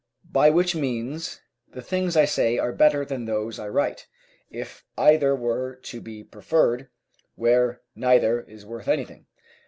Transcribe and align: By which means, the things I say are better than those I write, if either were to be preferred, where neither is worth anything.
By 0.31 0.49
which 0.49 0.73
means, 0.75 1.41
the 1.71 1.83
things 1.83 2.17
I 2.17 2.25
say 2.25 2.57
are 2.57 2.71
better 2.73 3.05
than 3.05 3.25
those 3.25 3.59
I 3.59 3.67
write, 3.67 4.07
if 4.49 4.83
either 4.97 5.35
were 5.35 5.75
to 5.75 6.01
be 6.01 6.23
preferred, 6.23 6.89
where 7.35 7.81
neither 7.95 8.41
is 8.41 8.65
worth 8.65 8.87
anything. 8.87 9.27